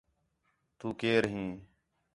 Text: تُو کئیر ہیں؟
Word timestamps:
تُو 0.77 0.87
کئیر 0.99 1.23
ہیں؟ 1.33 1.51